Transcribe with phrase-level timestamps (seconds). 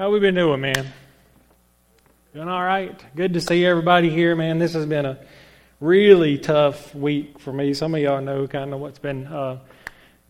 [0.00, 0.90] How we been doing, man?
[2.32, 2.98] Doing all right?
[3.14, 4.58] Good to see everybody here, man.
[4.58, 5.18] This has been a
[5.78, 7.74] really tough week for me.
[7.74, 9.58] Some of y'all know kind of what's been uh,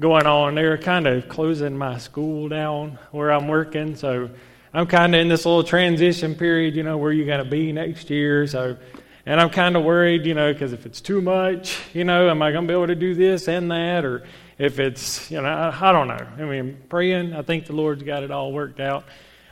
[0.01, 0.57] going on.
[0.57, 4.31] They're kind of closing my school down where I'm working, so
[4.75, 7.71] I'm kind of in this little transition period, you know, where you're going to be
[7.71, 8.49] next year.
[8.49, 8.77] So,
[9.25, 12.43] and I'm kind of worried, you know, because if it's too much, you know, am
[12.43, 14.27] I going to be able to do this and that, or
[14.59, 16.27] if it's, you know, I, I don't know.
[16.39, 19.05] I mean, praying, I think the Lord's got it all worked out.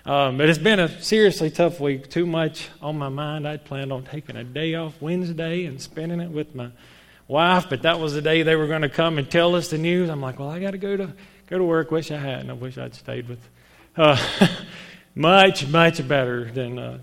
[0.09, 2.09] Um, but it's been a seriously tough week.
[2.09, 3.47] Too much on my mind.
[3.47, 6.71] I'd planned on taking a day off Wednesday and spending it with my
[7.27, 9.77] wife, but that was the day they were going to come and tell us the
[9.77, 10.09] news.
[10.09, 11.13] I'm like, well, I got to go to
[11.51, 11.91] go to work.
[11.91, 12.49] Wish I hadn't.
[12.49, 13.39] I wish I'd stayed with.
[13.99, 14.16] Uh,
[15.15, 16.99] much, much better than uh,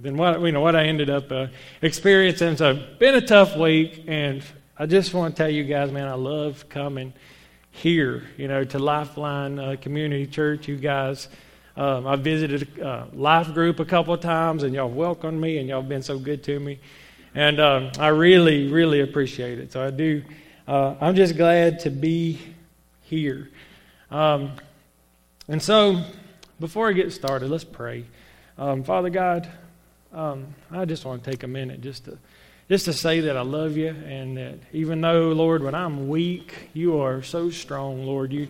[0.00, 1.48] than what you know what I ended up uh,
[1.82, 2.56] experiencing.
[2.56, 4.42] So, it's been a tough week, and
[4.78, 7.12] I just want to tell you guys, man, I love coming
[7.70, 8.26] here.
[8.38, 10.68] You know, to Lifeline uh, Community Church.
[10.68, 11.28] You guys
[11.80, 15.56] um, I visited a uh, life group a couple of times, and y'all welcomed me,
[15.56, 16.78] and y'all been so good to me.
[17.34, 19.72] And um, I really, really appreciate it.
[19.72, 20.22] So I do.
[20.68, 22.38] Uh, I'm just glad to be
[23.00, 23.48] here.
[24.10, 24.52] Um,
[25.48, 26.04] and so,
[26.60, 28.04] before I get started, let's pray.
[28.58, 29.48] Um, Father God,
[30.12, 32.18] um, I just want to take a minute just to
[32.68, 36.68] just to say that I love you, and that even though, Lord, when I'm weak,
[36.74, 38.34] you are so strong, Lord.
[38.34, 38.48] You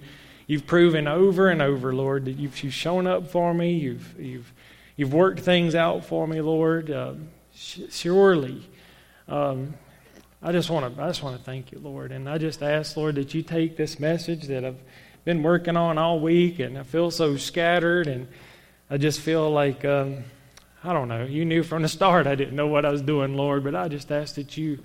[0.51, 3.75] You've proven over and over, Lord, that you've, you've shown up for me.
[3.75, 4.53] You've, you've,
[4.97, 6.91] you've worked things out for me, Lord.
[6.91, 7.15] Uh,
[7.55, 8.69] sh- surely,
[9.29, 9.75] um,
[10.43, 12.97] I just want to I just want to thank you, Lord, and I just ask,
[12.97, 14.81] Lord, that you take this message that I've
[15.25, 18.27] been working on all week, and I feel so scattered, and
[18.91, 20.25] I just feel like um,
[20.83, 21.27] I don't know.
[21.27, 23.87] You knew from the start I didn't know what I was doing, Lord, but I
[23.87, 24.81] just ask that you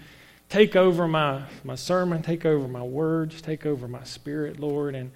[0.47, 5.09] take over my my sermon, take over my words, take over my spirit, Lord, and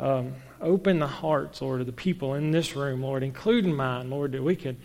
[0.00, 4.32] um, open the hearts, Lord, of the people in this room, Lord, including mine, Lord,
[4.32, 4.78] that we can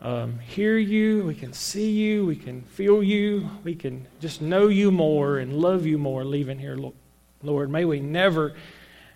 [0.00, 4.68] um, hear you, we can see you, we can feel you, we can just know
[4.68, 6.76] you more and love you more leaving here,
[7.42, 7.70] Lord.
[7.70, 8.54] May we never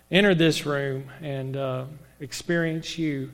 [0.09, 1.85] enter this room and uh,
[2.19, 3.31] experience you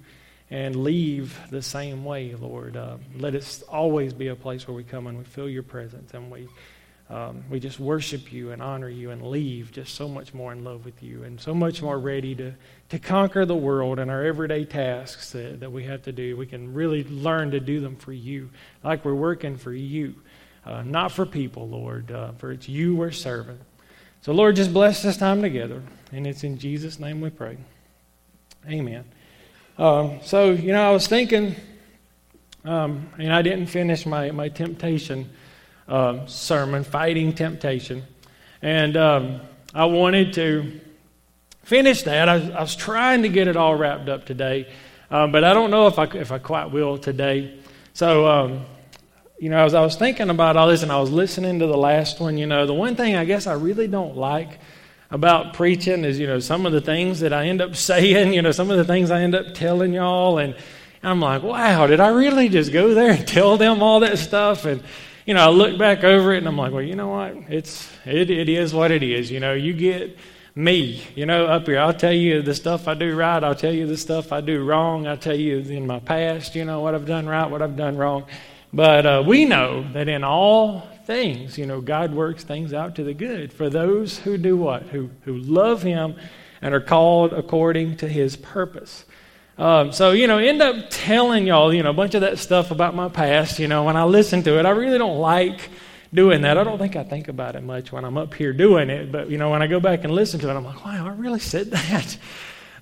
[0.50, 2.78] and leave the same way, Lord.
[2.78, 6.14] Uh, let us always be a place where we come and we feel your presence
[6.14, 6.48] and we
[7.10, 10.66] um, we just worship you and honor you and leave just so much more in
[10.66, 12.54] love with you and so much more ready to,
[12.90, 16.36] to conquer the world and our everyday tasks that, that we have to do.
[16.36, 18.50] We can really learn to do them for you,
[18.84, 20.16] like we're working for you,
[20.66, 23.60] uh, not for people, Lord, uh, for it's you we're serving.
[24.22, 25.82] So, Lord, just bless this time together.
[26.12, 27.58] And it's in Jesus' name we pray.
[28.68, 29.06] Amen.
[29.78, 31.56] Um, so, you know, I was thinking,
[32.66, 35.30] um, and I didn't finish my, my temptation
[35.88, 38.04] um, sermon, Fighting Temptation.
[38.62, 39.42] And um,
[39.74, 40.80] I wanted to
[41.64, 42.30] finish that.
[42.30, 44.72] I, I, was trying to get it all wrapped up today,
[45.12, 47.60] um, but I don't know if I, if I quite will today.
[47.94, 48.66] So, um,
[49.40, 51.78] you know, as I was thinking about all this and I was listening to the
[51.78, 54.60] last one, you know, the one thing I guess I really don't like
[55.12, 58.42] about preaching is, you know, some of the things that I end up saying, you
[58.42, 60.38] know, some of the things I end up telling y'all.
[60.40, 60.56] And
[61.04, 64.66] I'm like, wow, did I really just go there and tell them all that stuff?
[64.66, 64.82] And,
[65.28, 67.36] you know, I look back over it and I'm like, well, you know what?
[67.50, 69.30] It's it, it is what it is.
[69.30, 70.18] You know, you get
[70.56, 71.80] me, you know, up here.
[71.80, 73.44] I'll tell you the stuff I do right.
[73.44, 75.06] I'll tell you the stuff I do wrong.
[75.06, 77.98] I'll tell you in my past, you know, what I've done right, what I've done
[77.98, 78.26] wrong.
[78.72, 83.04] But uh, we know that in all things, you know, God works things out to
[83.04, 84.84] the good for those who do what?
[84.84, 86.16] Who, who love Him
[86.62, 89.04] and are called according to His purpose.
[89.58, 92.70] Um, so, you know, end up telling y'all, you know, a bunch of that stuff
[92.70, 93.58] about my past.
[93.58, 95.70] You know, when I listen to it, I really don't like
[96.14, 96.58] doing that.
[96.58, 99.12] I don't think I think about it much when I'm up here doing it.
[99.12, 101.14] But, you know, when I go back and listen to it, I'm like, wow, I
[101.14, 102.18] really said that.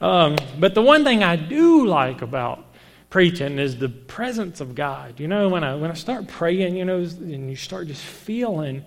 [0.02, 2.66] Um, but the one thing I do like about
[3.09, 5.22] preaching is the presence of God.
[5.22, 8.84] You know, when I, when I start praying, you know, and you start just feeling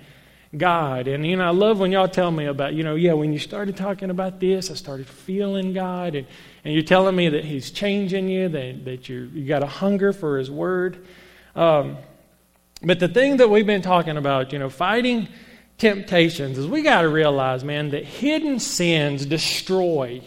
[0.54, 1.08] God.
[1.08, 3.38] And, you know, I love when y'all tell me about, you know, yeah, when you
[3.38, 6.14] started talking about this, I started feeling God.
[6.14, 6.26] And,
[6.64, 10.12] and you're telling me that He's changing you, that, that you you got a hunger
[10.12, 11.06] for His Word.
[11.54, 11.96] Um,
[12.82, 15.28] but the thing that we've been talking about, you know, fighting
[15.78, 20.22] temptations, is we got to realize, man, that hidden sins destroy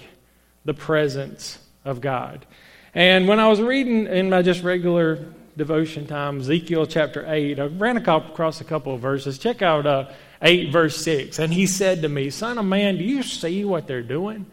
[0.65, 2.45] the presence of God.
[2.93, 7.59] And when I was reading in my just regular devotion time, Ezekiel chapter 8.
[7.59, 9.37] I ran across a couple of verses.
[9.37, 10.09] Check out uh,
[10.41, 11.39] 8, verse 6.
[11.39, 14.45] And he said to me, Son of man, do you see what they're doing?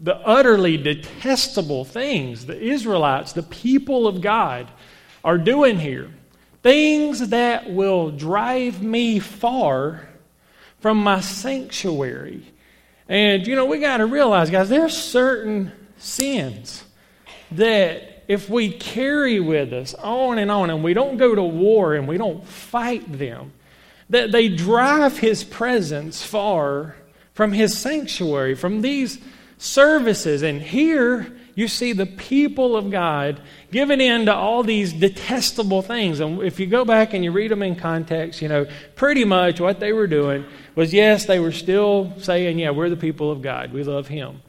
[0.00, 4.68] The utterly detestable things the Israelites, the people of God,
[5.22, 6.10] are doing here.
[6.62, 10.08] Things that will drive me far
[10.80, 12.42] from my sanctuary.
[13.08, 16.84] And, you know, we got to realize, guys, there are certain sins
[17.52, 21.94] that if we carry with us on and on and we don't go to war
[21.94, 23.52] and we don't fight them,
[24.08, 26.94] that they drive his presence far
[27.34, 29.18] from his sanctuary, from these
[29.60, 30.42] services.
[30.42, 33.40] And here you see the people of God
[33.70, 36.18] giving in to all these detestable things.
[36.20, 38.66] And if you go back and you read them in context, you know,
[38.96, 42.96] pretty much what they were doing was yes, they were still saying, yeah, we're the
[42.96, 44.40] people of God, we love him.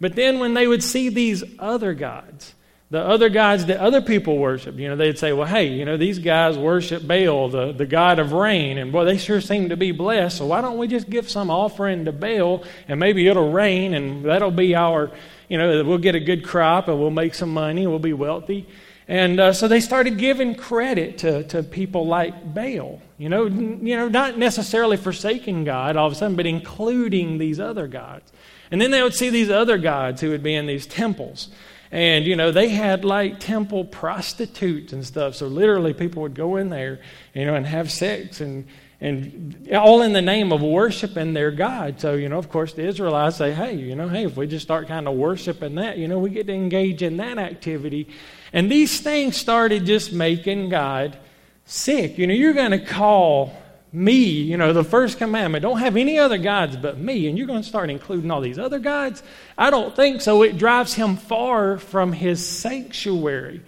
[0.00, 2.54] But then when they would see these other gods,
[2.90, 5.96] the other gods that other people worship, you know, they'd say, well, hey, you know,
[5.96, 9.76] these guys worship Baal, the, the god of rain, and boy, they sure seem to
[9.76, 13.52] be blessed, so why don't we just give some offering to Baal, and maybe it'll
[13.52, 15.12] rain, and that'll be our,
[15.48, 18.12] you know, we'll get a good crop, and we'll make some money, and we'll be
[18.12, 18.66] wealthy.
[19.06, 23.96] And uh, so they started giving credit to, to people like Baal, you know, you
[23.96, 28.32] know, not necessarily forsaking God all of a sudden, but including these other gods.
[28.70, 31.50] And then they would see these other gods who would be in these temples.
[31.92, 35.34] And, you know, they had like temple prostitutes and stuff.
[35.34, 37.00] So literally people would go in there,
[37.34, 38.66] you know, and have sex and,
[39.00, 42.00] and all in the name of worshiping their God.
[42.00, 44.64] So, you know, of course, the Israelites say, hey, you know, hey, if we just
[44.64, 48.08] start kind of worshiping that, you know, we get to engage in that activity.
[48.52, 51.18] And these things started just making God
[51.64, 52.18] sick.
[52.18, 53.52] You know, you're going to call
[53.92, 57.46] me, you know, the first commandment, don't have any other gods but me, and you're
[57.46, 59.22] going to start including all these other gods?
[59.58, 60.42] I don't think so.
[60.42, 63.62] It drives him far from his sanctuary.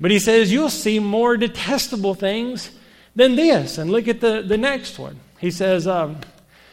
[0.00, 2.70] But he says, You'll see more detestable things
[3.16, 3.78] than this.
[3.78, 5.18] And look at the, the next one.
[5.38, 6.20] He says, um,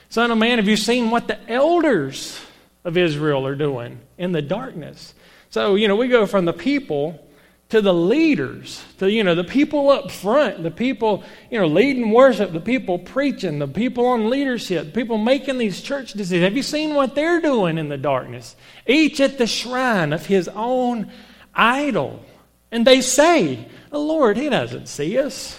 [0.10, 2.40] Son of man, have you seen what the elders
[2.84, 5.14] of Israel are doing in the darkness?
[5.50, 7.26] So, you know, we go from the people
[7.72, 12.12] to the leaders, to you know the people up front, the people you know leading
[12.12, 16.44] worship, the people preaching, the people on leadership, the people making these church decisions.
[16.44, 18.58] Have you seen what they're doing in the darkness?
[18.86, 21.12] Each at the shrine of his own
[21.56, 22.24] idol,
[22.72, 25.58] and they say, "The Lord, He doesn't see us."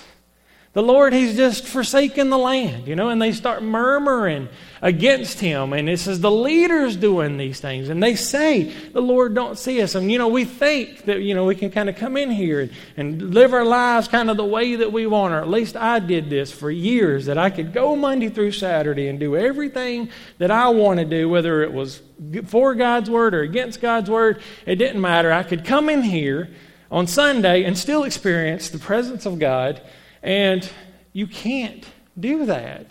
[0.75, 4.49] The Lord, He's just forsaken the land, you know, and they start murmuring
[4.81, 5.75] against Him.
[5.75, 7.91] And it says the leaders doing these things.
[7.91, 9.95] And they say, the Lord don't see us.
[9.95, 12.61] And, you know, we think that, you know, we can kind of come in here
[12.63, 15.35] and, and live our lives kind of the way that we want.
[15.35, 19.09] Or at least I did this for years, that I could go Monday through Saturday
[19.09, 20.09] and do everything
[20.39, 22.01] that I want to do, whether it was
[22.47, 24.41] for God's Word or against God's Word.
[24.65, 25.31] It didn't matter.
[25.33, 26.49] I could come in here
[26.91, 29.83] on Sunday and still experience the presence of God
[30.23, 30.69] and
[31.13, 31.87] you can't
[32.19, 32.87] do that.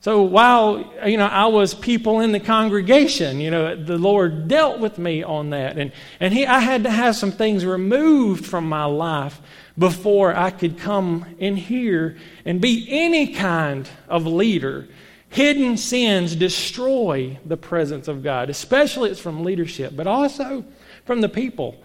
[0.00, 4.78] So while you know I was people in the congregation, you know the Lord dealt
[4.78, 8.68] with me on that, and and he I had to have some things removed from
[8.68, 9.40] my life
[9.76, 14.88] before I could come in here and be any kind of leader.
[15.30, 20.64] Hidden sins destroy the presence of God, especially it's from leadership, but also
[21.04, 21.76] from the people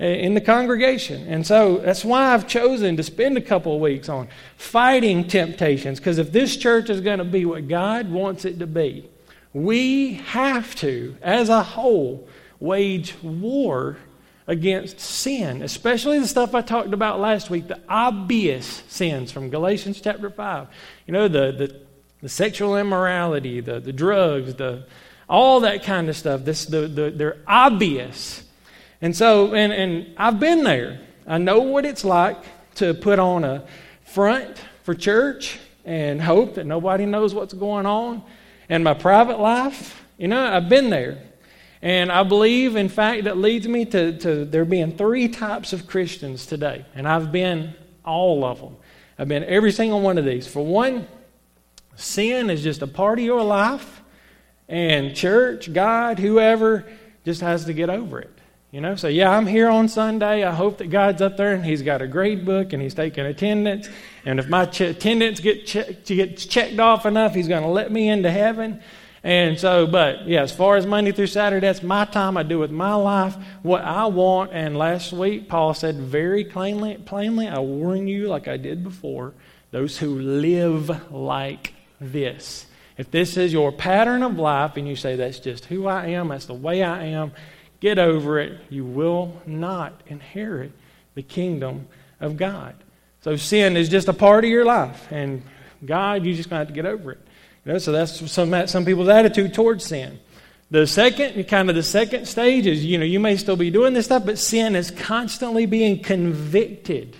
[0.00, 1.26] in the congregation.
[1.28, 6.00] And so that's why I've chosen to spend a couple of weeks on fighting temptations.
[6.00, 9.08] Because if this church is going to be what God wants it to be,
[9.52, 12.26] we have to, as a whole,
[12.60, 13.98] wage war
[14.46, 20.00] against sin, especially the stuff I talked about last week, the obvious sins from Galatians
[20.00, 20.66] chapter 5.
[21.06, 21.80] You know, the, the,
[22.22, 24.86] the sexual immorality, the, the drugs, the,
[25.28, 26.42] all that kind of stuff.
[26.44, 28.44] This, the, the, they're obvious
[29.00, 31.00] and so, and, and I've been there.
[31.26, 32.38] I know what it's like
[32.76, 33.64] to put on a
[34.04, 38.22] front for church and hope that nobody knows what's going on.
[38.68, 41.18] in my private life, you know, I've been there.
[41.82, 45.86] And I believe, in fact, that leads me to, to there being three types of
[45.86, 46.84] Christians today.
[46.94, 48.76] And I've been all of them.
[49.18, 50.46] I've been every single one of these.
[50.46, 51.06] For one,
[51.96, 54.02] sin is just a part of your life,
[54.68, 56.86] and church, God, whoever,
[57.24, 58.39] just has to get over it.
[58.72, 60.44] You know, so yeah, I'm here on Sunday.
[60.44, 63.26] I hope that God's up there and He's got a grade book and He's taking
[63.26, 63.88] attendance.
[64.24, 68.08] And if my attendance get che- gets checked off enough, He's going to let me
[68.08, 68.80] into heaven.
[69.24, 72.36] And so, but yeah, as far as Monday through Saturday, that's my time.
[72.36, 74.52] I do with my life what I want.
[74.52, 79.34] And last week, Paul said very plainly, plainly, I warn you, like I did before,
[79.72, 82.66] those who live like this.
[82.96, 86.28] If this is your pattern of life and you say that's just who I am,
[86.28, 87.32] that's the way I am,
[87.80, 88.60] Get over it.
[88.68, 90.72] You will not inherit
[91.14, 91.88] the kingdom
[92.20, 92.74] of God.
[93.22, 95.42] So sin is just a part of your life, and
[95.84, 97.18] God, you just gonna have to get over it.
[97.64, 100.18] You know, so that's some some people's attitude towards sin.
[100.70, 103.92] The second, kind of the second stage is, you know, you may still be doing
[103.92, 107.16] this stuff, but sin is constantly being convicted.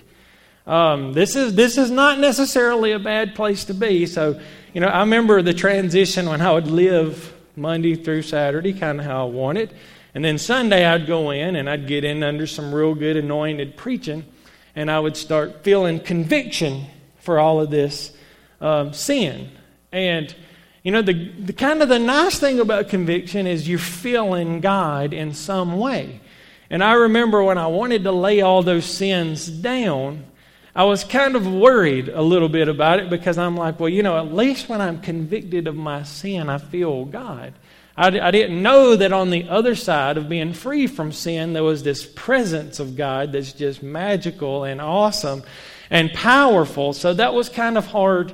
[0.65, 4.05] Um, this is this is not necessarily a bad place to be.
[4.05, 4.39] So,
[4.73, 9.05] you know, I remember the transition when I would live Monday through Saturday, kind of
[9.05, 9.73] how I wanted.
[10.13, 13.77] And then Sunday, I'd go in and I'd get in under some real good anointed
[13.77, 14.25] preaching,
[14.75, 16.85] and I would start feeling conviction
[17.19, 18.15] for all of this
[18.59, 19.49] um, sin.
[19.91, 20.33] And
[20.83, 25.13] you know, the, the kind of the nice thing about conviction is you're feeling God
[25.13, 26.21] in some way.
[26.71, 30.25] And I remember when I wanted to lay all those sins down,
[30.75, 34.01] I was kind of worried a little bit about it because I'm like, well, you
[34.01, 37.53] know, at least when I'm convicted of my sin, I feel God.
[37.97, 41.63] I, I didn't know that on the other side of being free from sin, there
[41.63, 45.43] was this presence of God that's just magical and awesome
[45.89, 46.93] and powerful.
[46.93, 48.33] So that was kind of hard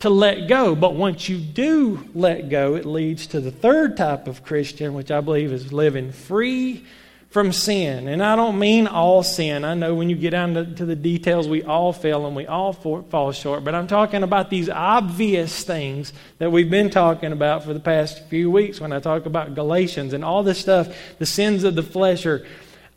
[0.00, 0.74] to let go.
[0.74, 5.10] But once you do let go, it leads to the third type of Christian, which
[5.10, 6.84] I believe is living free
[7.30, 8.08] from sin.
[8.08, 9.64] And I don't mean all sin.
[9.64, 12.46] I know when you get down to, to the details, we all fail and we
[12.46, 13.64] all for, fall short.
[13.64, 18.24] But I'm talking about these obvious things that we've been talking about for the past
[18.28, 20.88] few weeks when I talk about Galatians and all this stuff.
[21.18, 22.46] The sins of the flesh are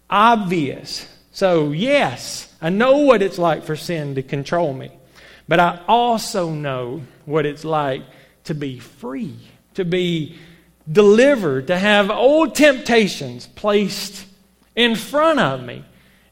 [0.10, 1.08] obvious.
[1.34, 4.92] So, yes, I know what it's like for sin to control me.
[5.48, 8.04] But I also know what it's like
[8.46, 9.38] to be free,
[9.74, 10.38] to be
[10.90, 14.26] delivered, to have old temptations placed
[14.76, 15.84] in front of me,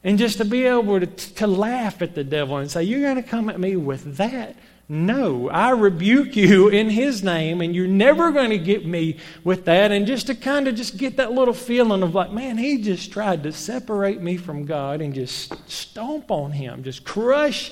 [0.02, 3.22] and just to be able to, to laugh at the devil and say, You're going
[3.22, 4.56] to come at me with that?
[4.92, 9.66] No, I rebuke you in his name, and you're never going to get me with
[9.66, 9.92] that.
[9.92, 13.12] And just to kind of just get that little feeling of like, man, he just
[13.12, 17.70] tried to separate me from God and just stomp on him, just crush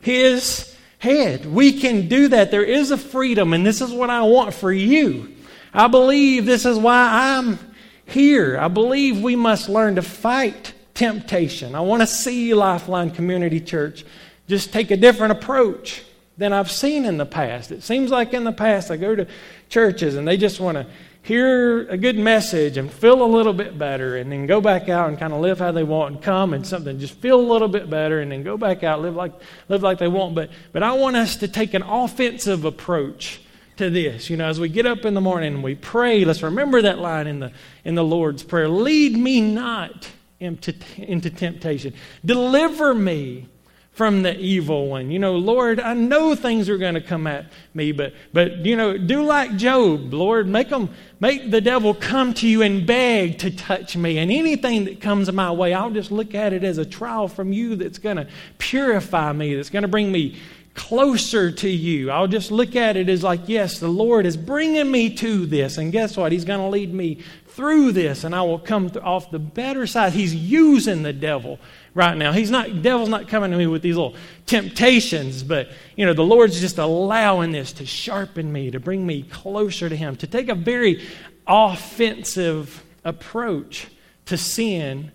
[0.00, 1.44] his head.
[1.44, 2.50] We can do that.
[2.50, 5.33] There is a freedom, and this is what I want for you.
[5.74, 7.58] I believe this is why I'm
[8.06, 8.56] here.
[8.58, 11.74] I believe we must learn to fight temptation.
[11.74, 14.04] I want to see Lifeline Community Church
[14.46, 16.04] just take a different approach
[16.38, 17.72] than I've seen in the past.
[17.72, 19.26] It seems like in the past I go to
[19.68, 20.86] churches and they just want to
[21.22, 25.08] hear a good message and feel a little bit better and then go back out
[25.08, 27.66] and kind of live how they want and come and something just feel a little
[27.66, 29.32] bit better and then go back out live like
[29.70, 33.40] live like they want but but I want us to take an offensive approach
[33.76, 34.30] to this.
[34.30, 36.98] You know, as we get up in the morning and we pray, let's remember that
[36.98, 37.52] line in the,
[37.84, 40.08] in the Lord's Prayer Lead me not
[40.40, 43.48] into, into temptation, deliver me
[43.94, 45.10] from the evil one.
[45.10, 48.76] You know, Lord, I know things are going to come at me, but but you
[48.76, 50.90] know, do like Job, Lord, make them
[51.20, 54.18] make the devil come to you and beg to touch me.
[54.18, 57.52] And anything that comes my way, I'll just look at it as a trial from
[57.52, 58.26] you that's going to
[58.58, 60.40] purify me, that's going to bring me
[60.74, 62.10] closer to you.
[62.10, 65.78] I'll just look at it as like, yes, the Lord is bringing me to this.
[65.78, 66.32] And guess what?
[66.32, 70.12] He's going to lead me through this, and I will come off the better side.
[70.12, 71.60] He's using the devil
[71.94, 72.32] right now.
[72.32, 74.16] He's not, devil's not coming to me with these little
[74.46, 79.22] temptations, but, you know, the Lord's just allowing this to sharpen me, to bring me
[79.22, 81.06] closer to Him, to take a very
[81.46, 83.86] offensive approach
[84.26, 85.12] to sin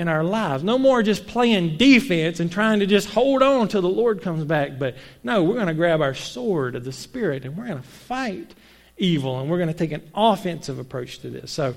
[0.00, 0.64] in our lives.
[0.64, 4.46] No more just playing defense and trying to just hold on till the Lord comes
[4.46, 4.78] back.
[4.78, 7.86] But no, we're going to grab our sword of the Spirit and we're going to
[7.86, 8.54] fight
[8.96, 11.52] evil and we're going to take an offensive approach to this.
[11.52, 11.74] So,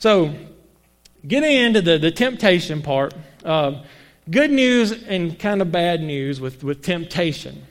[0.00, 0.34] so
[1.24, 3.84] getting into the, the temptation part, uh,
[4.28, 7.66] good news and kind of bad news with, with temptation.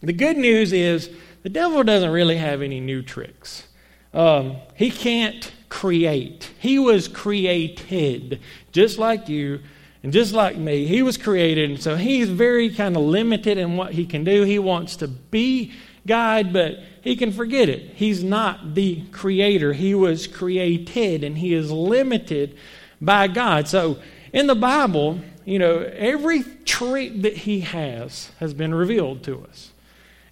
[0.00, 1.08] The good news is
[1.44, 3.68] the devil doesn't really have any new tricks.
[4.12, 6.50] Um, he can't create.
[6.58, 8.40] He was created
[8.72, 9.60] just like you
[10.02, 10.86] and just like me.
[10.86, 14.42] He was created, and so he's very kind of limited in what he can do.
[14.42, 15.72] He wants to be
[16.06, 17.94] God, but he can forget it.
[17.94, 19.72] He's not the creator.
[19.72, 22.54] He was created, and he is limited
[23.00, 23.66] by God.
[23.66, 23.96] So
[24.30, 29.72] in the Bible, you know, every trick that he has has been revealed to us.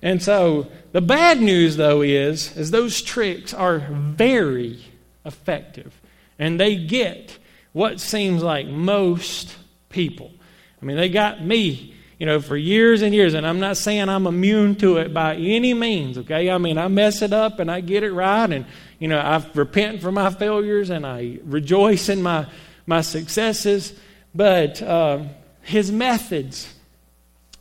[0.03, 4.90] And so the bad news though is is those tricks are very
[5.25, 6.01] effective.
[6.39, 7.39] And they get
[7.73, 9.57] what seems like most
[9.89, 10.33] people.
[10.81, 14.09] I mean, they got me, you know, for years and years, and I'm not saying
[14.09, 16.51] I'm immune to it by any means, okay?
[16.51, 18.65] I mean, I mess it up and I get it right, and,
[18.99, 22.47] you know, I repent for my failures and I rejoice in my,
[22.87, 23.93] my successes,
[24.35, 25.25] but uh,
[25.63, 26.73] his methods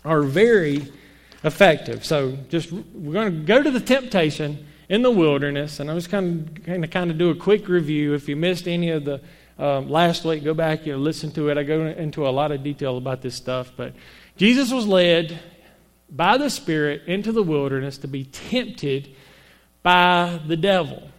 [0.05, 0.91] are very
[1.43, 2.05] effective.
[2.05, 6.09] So just, we're going to go to the temptation in the wilderness, and I'm just
[6.09, 8.15] kind of going to kind of do a quick review.
[8.15, 9.21] If you missed any of the
[9.59, 11.57] um, last week, go back and listen to it.
[11.57, 13.93] I go into a lot of detail about this stuff, but
[14.35, 15.39] Jesus was led
[16.09, 19.15] by the Spirit into the wilderness to be tempted
[19.83, 21.09] by the devil.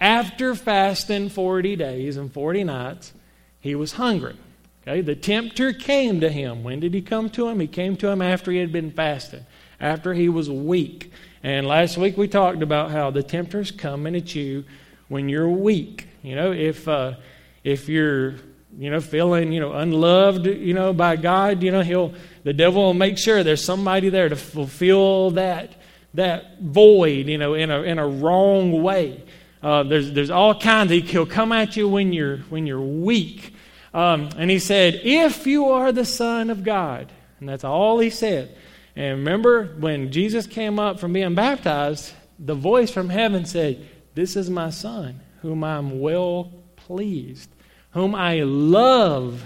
[0.00, 3.12] After fasting 40 days and 40 nights,
[3.60, 4.36] he was hungry.
[4.82, 6.62] Okay, the tempter came to him.
[6.62, 7.58] When did he come to him?
[7.58, 9.46] He came to him after he had been fasting,
[9.80, 11.10] after he was weak.
[11.46, 14.64] And last week we talked about how the tempter's coming at you
[15.06, 16.08] when you're weak.
[16.24, 17.14] You know, if uh,
[17.62, 18.34] if you're
[18.76, 22.82] you know feeling you know unloved you know by God, you know he'll the devil
[22.82, 25.72] will make sure there's somebody there to fulfill that
[26.14, 29.22] that void, you know, in a in a wrong way.
[29.62, 30.90] Uh, there's there's all kinds.
[30.90, 33.54] Of, he'll come at you when you're when you're weak.
[33.94, 38.10] Um, and he said, "If you are the Son of God," and that's all he
[38.10, 38.52] said.
[38.96, 44.34] And remember when Jesus came up from being baptized, the voice from heaven said, "This
[44.34, 47.50] is my Son, whom I'm well pleased,
[47.90, 49.44] whom I love."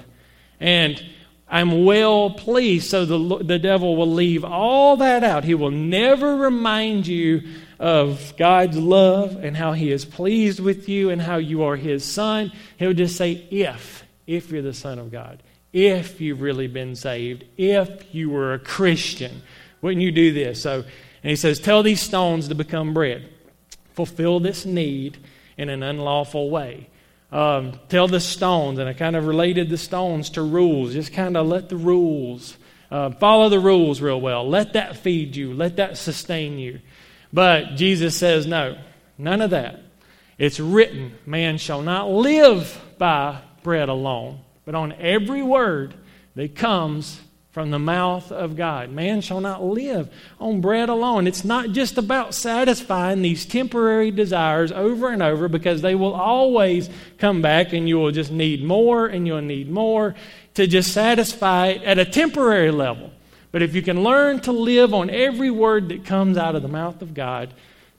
[0.61, 1.03] And
[1.49, 2.91] I'm well pleased.
[2.91, 5.43] So the, the devil will leave all that out.
[5.43, 7.43] He will never remind you
[7.81, 12.05] of God's love and how he is pleased with you and how you are his
[12.05, 12.53] son.
[12.79, 17.45] He'll just say, if, if you're the son of God, if you've really been saved,
[17.57, 19.43] if you were a Christian,
[19.83, 20.63] wouldn't you do this?
[20.63, 20.81] So,
[21.23, 23.29] and he says, tell these stones to become bread.
[23.95, 25.19] Fulfill this need
[25.57, 26.89] in an unlawful way
[27.33, 30.95] um, tell the stones, and I kind of related the stones to rules.
[30.95, 32.57] Just kind of let the rules,
[32.91, 34.49] uh, follow the rules real well.
[34.49, 36.81] Let that feed you, let that sustain you.
[37.33, 38.79] But Jesus says, no,
[39.17, 39.81] none of that.
[40.39, 45.93] It's written, man shall not live by bread alone, but on every word
[46.37, 48.89] that comes from the mouth of God.
[48.89, 50.09] Man shall not live
[50.39, 51.27] on bread alone.
[51.27, 56.89] It's not just about satisfying these temporary desires over and over because they will always
[57.19, 60.15] come back and you will just need more and you'll need more
[60.55, 63.11] to just satisfy it at a temporary level.
[63.51, 66.69] But if you can learn to live on every word that comes out of the
[66.69, 67.53] mouth of God,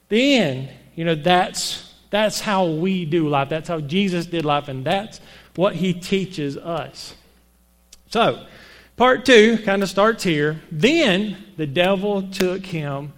[0.07, 3.49] then, you know, that's that's how we do life.
[3.49, 5.19] That's how Jesus did life and that's
[5.55, 7.15] what he teaches us.
[8.10, 8.46] So,
[9.01, 10.62] Part two kind of starts here.
[10.72, 13.13] Then the devil took him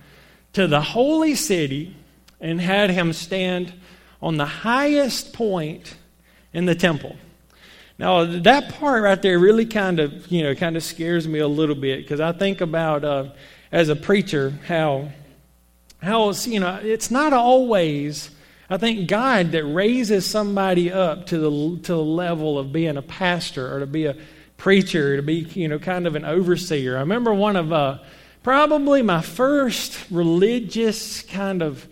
[0.54, 1.94] to the holy city
[2.40, 3.74] and had him stand
[4.22, 5.98] on the highest point
[6.54, 7.18] in the temple.
[8.00, 11.50] Now that part right there really kind of you know kind of scares me a
[11.50, 13.32] little bit because I think about uh,
[13.70, 15.10] as a preacher how
[16.02, 18.32] how you know it's not always
[18.74, 23.04] I think God that raises somebody up to the to the level of being a
[23.04, 24.16] pastor or to be a
[24.58, 26.98] preacher, to be, you know, kind of an overseer.
[26.98, 28.00] I remember one of uh,
[28.42, 31.88] probably my first religious kind of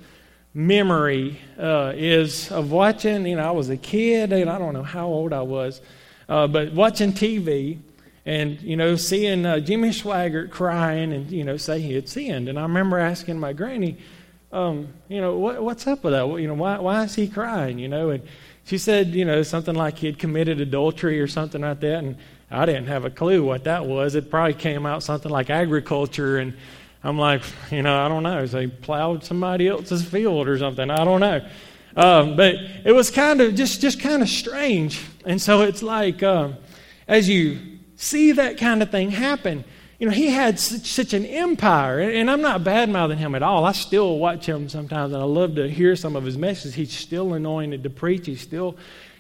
[0.56, 4.82] memory uh, is of watching, you know, I was a kid, and I don't know
[4.82, 5.82] how old I was,
[6.28, 7.78] uh, but watching TV
[8.26, 12.50] and, you know, seeing uh, Jimmy Swaggart crying and, you know, say he had sinned.
[12.50, 14.00] And I remember asking my granny,
[14.52, 16.28] um, you know, what, what's up with that?
[16.40, 18.10] You know, why, why is he crying, you know?
[18.10, 18.24] And
[18.66, 22.04] she said, you know, something like he had committed adultery or something like that.
[22.04, 22.18] And
[22.52, 24.16] I didn't have a clue what that was.
[24.16, 26.54] It probably came out something like agriculture, and
[27.02, 28.46] I'm like, you know, I don't know.
[28.46, 30.90] They plowed somebody else's field or something.
[30.90, 31.46] I don't know.
[31.96, 36.24] Um, but it was kind of just just kind of strange, and so it's like
[36.24, 36.56] um,
[37.08, 37.60] as you
[37.98, 39.64] see that kind of thing happen.
[40.02, 43.44] You know, he had such, such an empire, and I'm not bad mouthing him at
[43.44, 43.66] all.
[43.66, 46.74] I still watch him sometimes, and I love to hear some of his messages.
[46.74, 48.26] He's still anointed to preach.
[48.26, 48.78] He still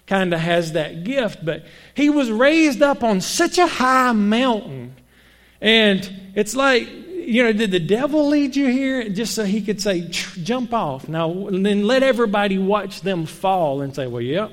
[0.08, 1.46] kind of has that gift.
[1.46, 4.96] But he was raised up on such a high mountain.
[5.62, 9.80] And it's like, you know, did the devil lead you here just so he could
[9.80, 11.08] say, jump off?
[11.08, 14.52] Now, and then let everybody watch them fall and say, well, yep,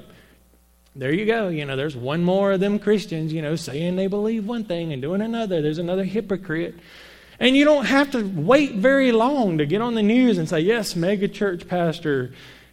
[0.98, 1.48] there you go.
[1.48, 4.92] You know, there's one more of them Christians, you know, saying they believe one thing
[4.92, 5.62] and doing another.
[5.62, 6.74] There's another hypocrite.
[7.38, 10.58] And you don't have to wait very long to get on the news and say,
[10.58, 12.32] yes, mega church pastor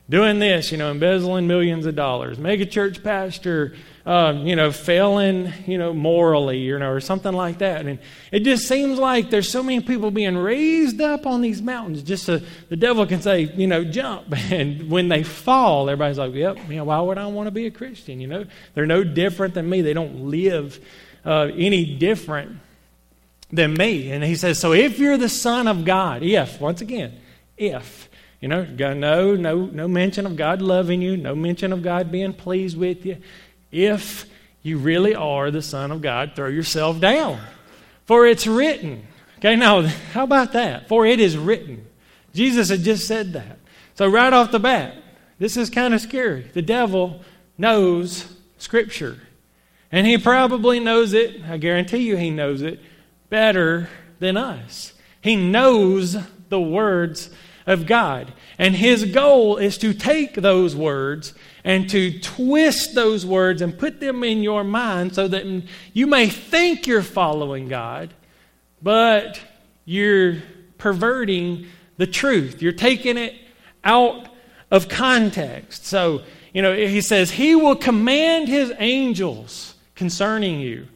[0.10, 2.38] doing this, you know, embezzling millions of dollars.
[2.38, 7.58] Mega church pastor, uh, you know, failing, you know, morally, you know, or something like
[7.58, 7.86] that.
[7.86, 7.98] And
[8.32, 12.26] it just seems like there's so many people being raised up on these mountains just
[12.26, 12.40] so
[12.70, 14.34] the devil can say, you know, jump.
[14.56, 17.66] And when they fall, everybody's like, yep, you know, why would I want to be
[17.66, 18.22] a Christian?
[18.22, 19.82] You know, they're no different than me.
[19.82, 20.80] They don't live
[21.26, 22.60] uh, any different
[23.52, 24.12] than me.
[24.12, 27.20] And he says, so if you're the son of God, if, once again,
[27.58, 28.08] if,
[28.46, 32.32] you know, no, no, no mention of God loving you, no mention of God being
[32.32, 33.18] pleased with you.
[33.72, 34.28] If
[34.62, 37.40] you really are the Son of God, throw yourself down.
[38.06, 39.08] For it's written.
[39.40, 40.88] Okay, now, how about that?
[40.88, 41.88] For it is written.
[42.36, 43.58] Jesus had just said that.
[43.96, 44.94] So, right off the bat,
[45.40, 46.44] this is kind of scary.
[46.54, 47.22] The devil
[47.58, 49.18] knows Scripture.
[49.92, 52.80] And he probably knows it, I guarantee you he knows it,
[53.28, 54.94] better than us.
[55.20, 56.16] He knows
[56.50, 57.32] the words
[57.66, 58.34] of God.
[58.58, 64.00] And his goal is to take those words and to twist those words and put
[64.00, 68.14] them in your mind so that you may think you're following God,
[68.82, 69.40] but
[69.86, 70.38] you're
[70.78, 72.62] perverting the truth.
[72.62, 73.36] You're taking it
[73.84, 74.30] out
[74.70, 75.86] of context.
[75.86, 76.22] So,
[76.54, 80.88] you know, he says, He will command His angels concerning you.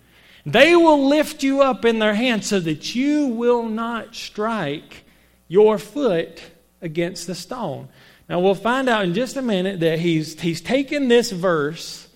[0.45, 5.05] They will lift you up in their hands so that you will not strike
[5.47, 6.41] your foot
[6.81, 7.89] against the stone.
[8.27, 12.07] Now, we'll find out in just a minute that he's, he's taken this verse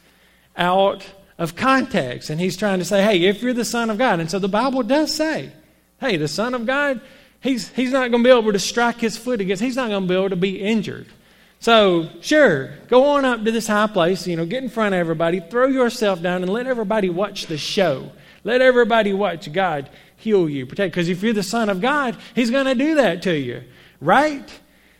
[0.56, 1.06] out
[1.38, 4.20] of context and he's trying to say, hey, if you're the Son of God.
[4.20, 5.52] And so the Bible does say,
[6.00, 7.02] hey, the Son of God,
[7.42, 10.04] he's, he's not going to be able to strike his foot against, he's not going
[10.04, 11.08] to be able to be injured.
[11.60, 15.00] So, sure, go on up to this high place, you know, get in front of
[15.00, 18.12] everybody, throw yourself down, and let everybody watch the show.
[18.44, 20.94] Let everybody watch God heal you, protect.
[20.94, 23.64] Because if you're the Son of God, He's going to do that to you,
[24.04, 24.50] right?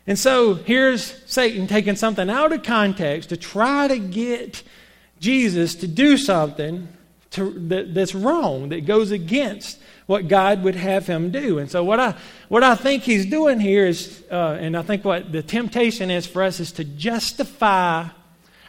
[0.06, 4.64] And so here's Satan taking something out of context to try to get
[5.20, 6.88] Jesus to do something
[7.32, 11.60] to, that, that's wrong, that goes against what God would have him do.
[11.60, 12.16] And so, what I,
[12.50, 16.28] what I think he's doing here is, uh, and I think what the temptation is
[16.28, 18.08] for us is to justify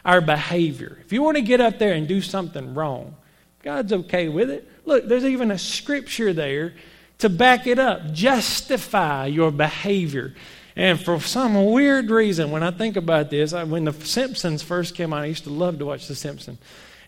[0.03, 0.97] our behavior.
[1.05, 3.15] If you want to get up there and do something wrong,
[3.61, 4.69] God's okay with it.
[4.85, 6.73] Look, there's even a scripture there
[7.19, 8.11] to back it up.
[8.11, 10.33] Justify your behavior.
[10.75, 14.93] And for some weird reason, when I think about this, I, when The Simpsons first
[14.93, 16.59] came out, I used to love to watch The Simpsons.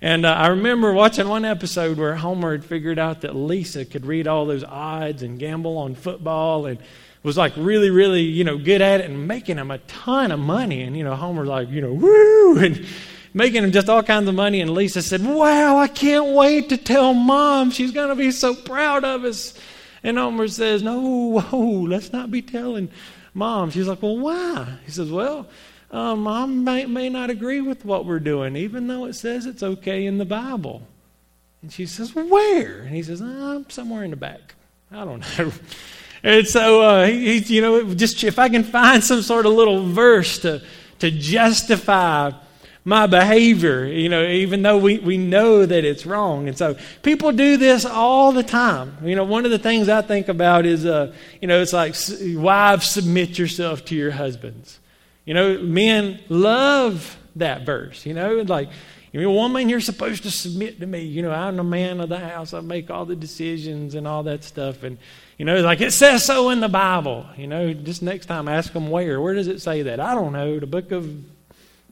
[0.02, 4.06] And uh, I remember watching one episode where Homer had figured out that Lisa could
[4.06, 6.80] read all those odds and gamble on football and
[7.24, 10.40] was like really, really, you know, good at it and making him a ton of
[10.40, 10.84] money.
[10.84, 12.86] And, you know, Homer like, you know, woo, and
[13.34, 14.62] making him just all kinds of money.
[14.62, 17.72] And Lisa said, wow, I can't wait to tell mom.
[17.72, 19.60] She's going to be so proud of us.
[20.04, 22.90] And Homer says, no, whoa, let's not be telling
[23.34, 23.70] mom.
[23.72, 24.78] She's like, well, why?
[24.86, 25.48] He says, well,
[25.92, 29.64] uh, mom may, may not agree with what we're doing, even though it says it's
[29.64, 30.82] okay in the Bible.
[31.62, 32.82] And she says, Where?
[32.82, 34.56] And he says, oh, somewhere in the back.
[34.92, 35.52] I don't know.
[36.24, 39.86] And so, uh, he, you know, just if I can find some sort of little
[39.86, 40.64] verse to,
[40.98, 42.32] to justify
[42.88, 46.48] my behavior, you know, even though we, we know that it's wrong.
[46.48, 48.96] And so people do this all the time.
[49.04, 51.96] You know, one of the things I think about is, uh, you know, it's like,
[52.42, 54.80] wives, submit yourself to your husbands.
[55.26, 58.06] You know, men love that verse.
[58.06, 58.70] You know, like,
[59.12, 61.02] you're a woman, you're supposed to submit to me.
[61.02, 62.54] You know, I'm the man of the house.
[62.54, 64.84] I make all the decisions and all that stuff.
[64.84, 64.98] And,
[65.38, 67.26] you know, like it says so in the Bible.
[67.36, 69.20] You know, just next time ask them where.
[69.20, 70.00] Where does it say that?
[70.00, 70.58] I don't know.
[70.58, 71.37] The book of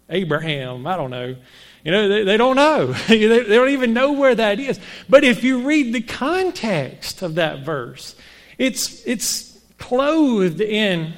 [0.09, 0.85] Abraham.
[0.87, 1.35] I don't know.
[1.83, 2.87] You know, they, they don't know.
[3.07, 4.79] they, they don't even know where that is.
[5.07, 8.15] But if you read the context of that verse,
[8.57, 11.13] it's, it's clothed in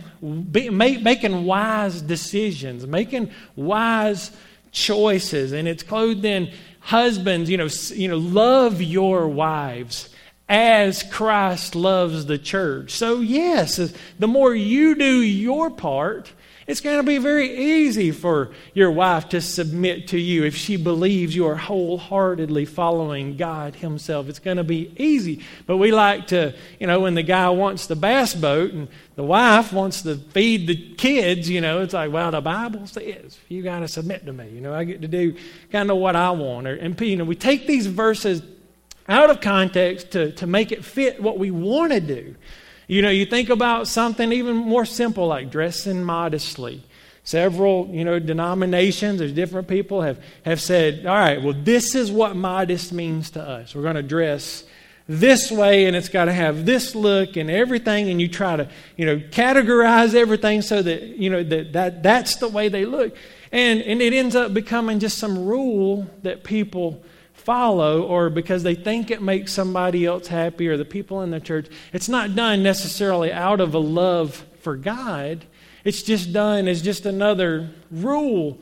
[0.52, 4.32] be, make, making wise decisions, making wise
[4.72, 7.50] choices, and it's clothed in husbands.
[7.50, 10.10] You know, you know, love your wives
[10.50, 12.92] as Christ loves the church.
[12.92, 16.32] So yes, the more you do your part,
[16.68, 20.76] it's going to be very easy for your wife to submit to you if she
[20.76, 24.28] believes you are wholeheartedly following God Himself.
[24.28, 25.46] It's going to be easy.
[25.66, 29.24] But we like to, you know, when the guy wants the bass boat and the
[29.24, 33.64] wife wants to feed the kids, you know, it's like, well, the Bible says you
[33.64, 34.50] got to submit to me.
[34.50, 35.38] You know, I get to do
[35.72, 36.68] kind of what I want.
[36.68, 38.42] And, you know, we take these verses
[39.08, 42.36] out of context to, to make it fit what we want to do.
[42.88, 46.84] You know, you think about something even more simple like dressing modestly.
[47.24, 52.10] Several, you know, denominations, there's different people have, have said, all right, well, this is
[52.10, 53.76] what modest means to us.
[53.76, 54.64] We're going to dress
[55.10, 58.70] this way and it's got to have this look and everything and you try to
[58.98, 63.16] you know categorize everything so that you know that, that that's the way they look
[63.54, 67.02] and and it ends up becoming just some rule that people
[67.48, 71.40] follow or because they think it makes somebody else happy or the people in the
[71.40, 71.68] church.
[71.94, 75.46] It's not done necessarily out of a love for God.
[75.86, 78.60] It's just done as just another rule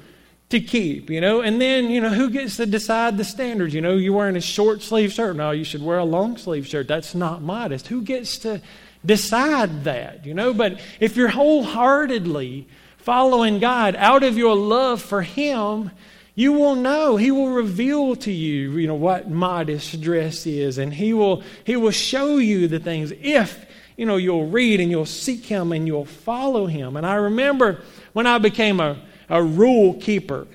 [0.49, 1.41] to keep, you know.
[1.41, 3.73] And then, you know, who gets to decide the standards?
[3.73, 5.35] You know, you're wearing a short sleeve shirt.
[5.35, 6.87] No, you should wear a long sleeve shirt.
[6.87, 7.87] That's not modest.
[7.87, 8.61] Who gets to
[9.03, 10.53] decide that, you know?
[10.53, 12.67] But if you're wholeheartedly
[12.97, 15.89] following God out of your love for Him,
[16.35, 17.15] you will know.
[17.15, 21.75] He will reveal to you you know what modest dress is and he will he
[21.75, 23.11] will show you the things.
[23.21, 23.65] If
[23.97, 26.97] you know you'll read and you'll seek him and you'll follow him.
[26.97, 27.81] And i remember
[28.13, 30.47] when i became a, a rule keeper.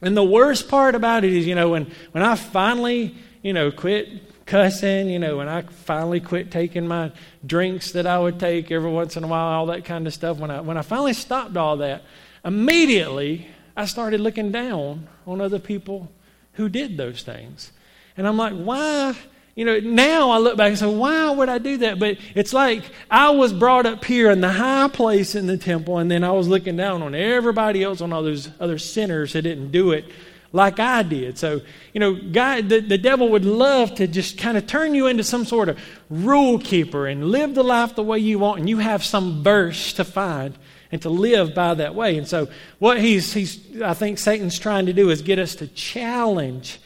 [0.00, 3.70] And the worst part about it is you know when when i finally you know
[3.70, 4.08] quit
[4.46, 7.12] cussing you know when i finally quit taking my
[7.44, 10.38] drinks that i would take every once in a while all that kind of stuff
[10.38, 12.02] when i when i finally stopped all that
[12.46, 13.46] immediately
[13.78, 16.10] I started looking down on other people
[16.54, 17.72] who did those things.
[18.16, 19.14] And I'm like, why?
[19.58, 21.98] you know, now I look back and say, why would I do that?
[21.98, 25.98] But it's like I was brought up here in the high place in the temple,
[25.98, 29.42] and then I was looking down on everybody else, on all those other sinners that
[29.42, 30.04] didn't do it
[30.52, 31.38] like I did.
[31.38, 31.60] So,
[31.92, 35.24] you know, God, the, the devil would love to just kind of turn you into
[35.24, 38.78] some sort of rule keeper and live the life the way you want, and you
[38.78, 40.56] have some verse to find
[40.90, 42.16] and to live by that way.
[42.18, 42.48] And so,
[42.78, 46.80] what he's, he's I think Satan's trying to do is get us to challenge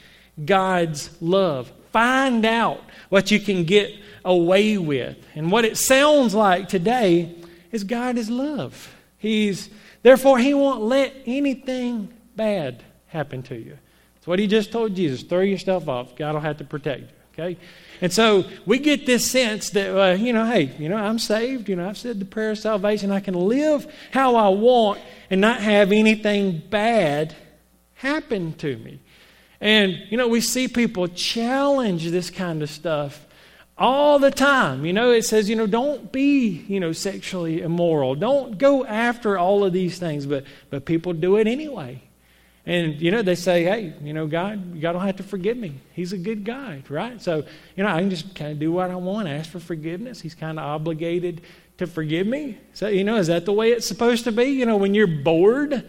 [0.44, 3.92] God's love Find out what you can get
[4.24, 5.18] away with.
[5.34, 7.34] And what it sounds like today
[7.70, 8.94] is God is love.
[9.18, 9.68] He's
[10.02, 13.76] therefore he won't let anything bad happen to you.
[14.14, 15.22] That's what he just told Jesus.
[15.22, 16.16] Throw yourself off.
[16.16, 17.08] God will have to protect you.
[17.42, 17.58] Okay?
[18.00, 21.68] And so we get this sense that, uh, you know, hey, you know, I'm saved.
[21.68, 23.10] You know, I've said the prayer of salvation.
[23.10, 25.00] I can live how I want
[25.30, 27.36] and not have anything bad
[27.94, 29.00] happen to me.
[29.60, 33.24] And, you know, we see people challenge this kind of stuff
[33.78, 34.84] all the time.
[34.84, 38.16] You know, it says, you know, don't be, you know, sexually immoral.
[38.16, 42.02] Don't go after all of these things, but but people do it anyway.
[42.64, 45.80] And you know, they say, "Hey, you know, God, God don't have to forgive me.
[45.94, 47.44] He's a good guy, right?" So,
[47.76, 50.20] you know, I can just kind of do what I want, ask for forgiveness.
[50.20, 51.40] He's kind of obligated
[51.78, 52.58] to forgive me.
[52.72, 54.44] So, you know, is that the way it's supposed to be?
[54.44, 55.84] You know, when you're bored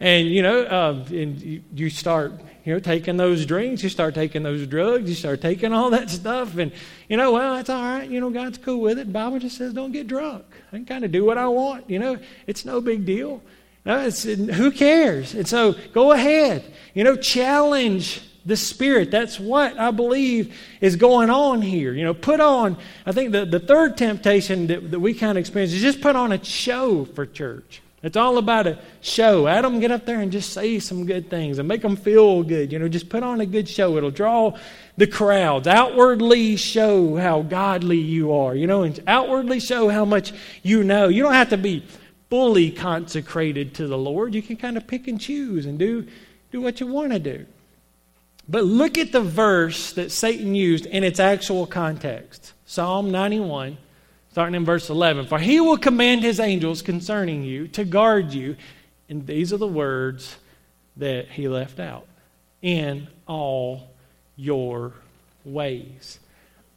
[0.00, 2.32] and you know, uh, and you, you start
[2.64, 6.10] you know, taking those drinks, you start taking those drugs, you start taking all that
[6.10, 6.70] stuff, and
[7.08, 8.08] you know, well, it's all right.
[8.08, 9.06] You know, God's cool with it.
[9.06, 10.44] The Bible just says don't get drunk.
[10.70, 11.88] I can kind of do what I want.
[11.88, 13.40] You know, it's no big deal.
[13.84, 15.34] No, who cares?
[15.34, 16.64] And so go ahead.
[16.94, 19.10] You know, challenge the Spirit.
[19.10, 21.92] That's what I believe is going on here.
[21.92, 25.36] You know, put on, I think the, the third temptation that, that we kind of
[25.36, 27.82] experience is just put on a show for church.
[28.00, 29.48] It's all about a show.
[29.48, 32.72] Adam, get up there and just say some good things and make them feel good.
[32.72, 33.96] You know, just put on a good show.
[33.96, 34.56] It'll draw
[34.96, 35.66] the crowds.
[35.66, 41.08] Outwardly show how godly you are, you know, and outwardly show how much you know.
[41.08, 41.84] You don't have to be
[42.30, 44.34] fully consecrated to the Lord.
[44.34, 46.06] You can kind of pick and choose and do,
[46.52, 47.46] do what you want to do.
[48.48, 53.78] But look at the verse that Satan used in its actual context Psalm 91
[54.38, 55.26] starting in verse 11.
[55.26, 58.56] For he will command his angels concerning you to guard you.
[59.08, 60.36] And these are the words
[60.96, 62.06] that he left out
[62.62, 63.90] in all
[64.36, 64.92] your
[65.44, 66.20] ways.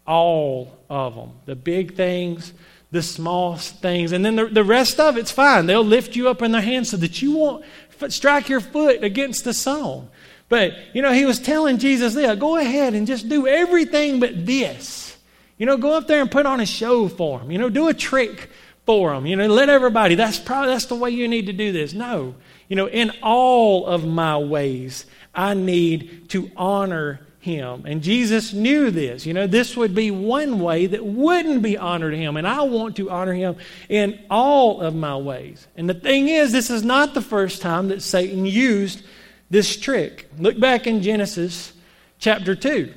[0.08, 1.34] All of them.
[1.46, 2.54] The big things,
[2.92, 4.12] the small things.
[4.12, 5.66] And then the, the rest of it's fine.
[5.66, 7.66] They'll lift you up in their hands so that you won't
[8.10, 10.10] strike your foot against the stone.
[10.50, 14.46] But, you know, he was telling Jesus, yeah, go ahead and just do everything but
[14.46, 15.18] this.
[15.58, 17.52] You know, go up there and put on a show for them.
[17.52, 18.50] You know, do a trick
[18.86, 19.26] for them.
[19.26, 21.94] You know, let everybody, that's probably, that's the way you need to do this.
[21.94, 22.36] No.
[22.68, 27.84] You know, in all of my ways, I need to honor him.
[27.86, 29.26] And Jesus knew this.
[29.26, 32.38] You know, this would be one way that wouldn't be honored him.
[32.38, 33.58] And I want to honor him
[33.90, 35.68] in all of my ways.
[35.76, 39.04] And the thing is, this is not the first time that Satan used
[39.50, 40.30] this trick.
[40.38, 41.74] Look back in Genesis
[42.20, 42.94] chapter 2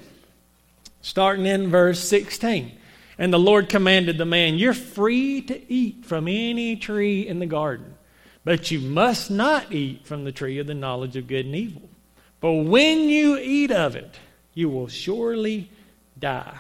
[1.04, 2.72] starting in verse 16.
[3.18, 7.46] And the Lord commanded the man, You're free to eat from any tree in the
[7.46, 7.94] garden,
[8.42, 11.88] but you must not eat from the tree of the knowledge of good and evil.
[12.40, 14.18] For when you eat of it,
[14.54, 15.70] you will surely
[16.18, 16.58] die.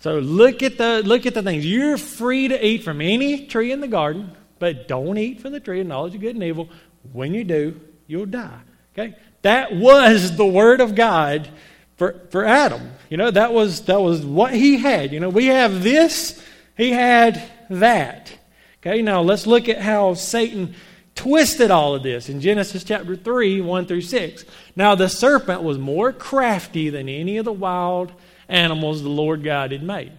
[0.00, 1.64] So look at the look at the things.
[1.64, 5.60] You're free to eat from any tree in the garden, but don't eat from the
[5.60, 6.68] tree of knowledge of good and evil.
[7.12, 8.60] When you do, you'll die.
[8.92, 9.16] Okay?
[9.42, 11.48] That was the word of God
[11.96, 12.92] for, for Adam.
[13.08, 15.12] You know, that was, that was what he had.
[15.12, 16.42] You know, we have this,
[16.76, 18.32] he had that.
[18.80, 20.74] Okay, now let's look at how Satan
[21.16, 24.44] twisted all of this in Genesis chapter 3, 1 through 6.
[24.76, 28.12] Now the serpent was more crafty than any of the wild
[28.48, 30.12] animals the Lord God had made.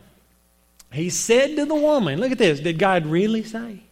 [0.92, 3.84] He said to the woman, look at this, did God really say?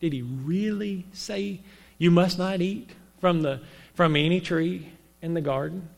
[0.00, 1.60] Did he really say
[1.98, 3.60] you must not eat from the
[3.94, 4.88] from any tree
[5.20, 5.88] in the garden?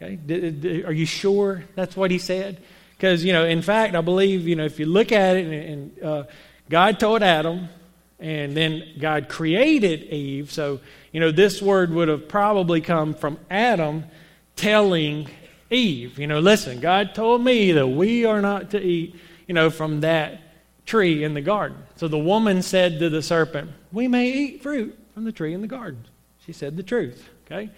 [0.00, 0.84] Okay?
[0.84, 2.62] Are you sure that's what he said?
[2.96, 5.54] Because, you know, in fact, I believe, you know, if you look at it, and,
[5.54, 6.24] and uh,
[6.68, 7.68] God told Adam,
[8.18, 10.50] and then God created Eve.
[10.50, 10.80] So,
[11.12, 14.04] you know, this word would have probably come from Adam
[14.56, 15.28] telling
[15.70, 19.14] Eve, you know, listen, God told me that we are not to eat,
[19.46, 20.40] you know, from that
[20.86, 21.76] tree in the garden.
[21.96, 25.60] So the woman said to the serpent, We may eat fruit from the tree in
[25.60, 26.04] the garden.
[26.46, 27.70] She said the truth, okay?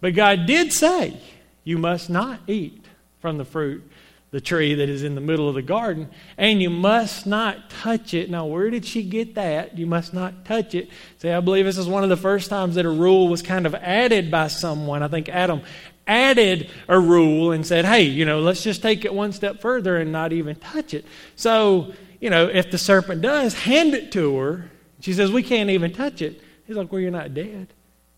[0.00, 1.20] But God did say,
[1.64, 2.84] you must not eat
[3.20, 3.90] from the fruit,
[4.34, 8.14] the tree that is in the middle of the garden, and you must not touch
[8.14, 8.28] it.
[8.28, 9.78] Now, where did she get that?
[9.78, 10.88] You must not touch it.
[11.18, 13.64] See, I believe this is one of the first times that a rule was kind
[13.64, 15.04] of added by someone.
[15.04, 15.62] I think Adam
[16.04, 19.98] added a rule and said, hey, you know, let's just take it one step further
[19.98, 21.04] and not even touch it.
[21.36, 24.68] So, you know, if the serpent does, hand it to her.
[24.98, 26.42] She says, we can't even touch it.
[26.66, 27.68] He's like, well, you're not dead.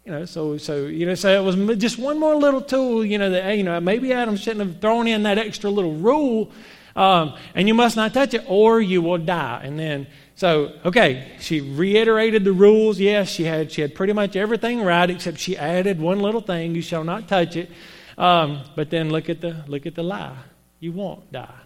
[0.07, 3.05] You know, so so you know, so it was just one more little tool.
[3.05, 6.53] You know that you know maybe Adam shouldn't have thrown in that extra little rule,
[6.95, 9.63] um, and you must not touch it, or you will die.
[9.65, 13.01] And then so okay, she reiterated the rules.
[13.01, 16.77] Yes, she had she had pretty much everything right, except she added one little thing:
[16.77, 17.69] you shall not touch it.
[18.17, 20.37] Um, but then look at the look at the lie:
[20.79, 21.63] you won't die.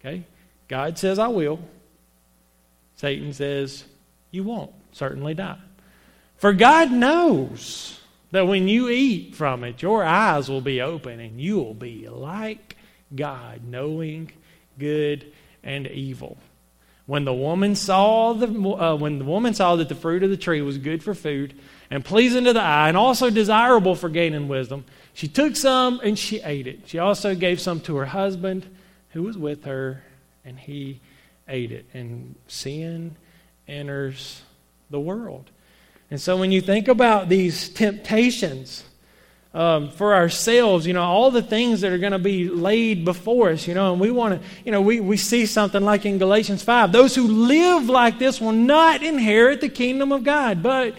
[0.00, 0.24] Okay,
[0.66, 1.60] God says I will.
[2.94, 3.84] Satan says
[4.30, 5.58] you won't certainly die.
[6.36, 11.40] For God knows that when you eat from it, your eyes will be open and
[11.40, 12.76] you will be like
[13.14, 14.32] God, knowing
[14.78, 16.36] good and evil.
[17.06, 20.36] When the woman saw the uh, when the woman saw that the fruit of the
[20.36, 21.54] tree was good for food
[21.88, 26.18] and pleasing to the eye and also desirable for gaining wisdom, she took some and
[26.18, 26.80] she ate it.
[26.86, 28.66] She also gave some to her husband
[29.10, 30.02] who was with her,
[30.44, 31.00] and he
[31.48, 31.86] ate it.
[31.94, 33.16] And sin
[33.66, 34.42] enters
[34.90, 35.50] the world.
[36.10, 38.84] And so when you think about these temptations
[39.52, 43.50] um, for ourselves, you know, all the things that are going to be laid before
[43.50, 46.18] us, you know, and we want to, you know, we, we see something like in
[46.18, 50.62] Galatians 5 those who live like this will not inherit the kingdom of God.
[50.62, 50.94] But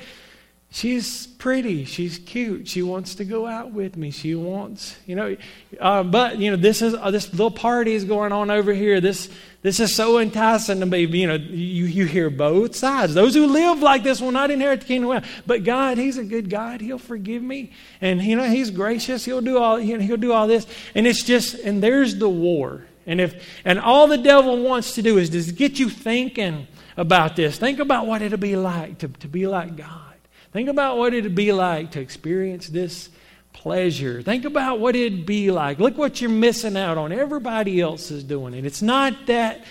[0.71, 5.37] she's pretty, she's cute, she wants to go out with me, she wants, you know,
[5.79, 8.99] uh, but, you know, this is, uh, this little party is going on over here.
[8.99, 9.29] This,
[9.67, 11.01] this is so enticing to me.
[11.01, 13.13] You know, you, you hear both sides.
[13.13, 15.31] Those who live like this will not inherit the kingdom of God.
[15.45, 16.79] But God, He's a good God.
[16.79, 17.71] He'll forgive me.
[17.99, 19.25] And, you know, He's gracious.
[19.25, 20.65] He'll do all, he'll do all this.
[20.95, 22.85] And it's just, and there's the war.
[23.05, 27.35] And if, and all the devil wants to do is just get you thinking about
[27.35, 27.57] this.
[27.57, 30.15] Think about what it'll be like to, to be like God.
[30.53, 33.09] Think about what it'd be like to experience this
[33.57, 34.21] pleasure.
[34.21, 35.79] Think about what it'd be like.
[35.79, 37.11] Look what you're missing out on.
[37.11, 38.65] Everybody else is doing it.
[38.65, 39.65] It's not that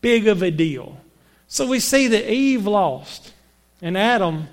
[0.00, 0.96] big of a deal.
[1.48, 3.32] So we see that Eve lost
[3.82, 4.48] and Adam